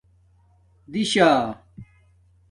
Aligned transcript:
دِشہ 0.93 1.29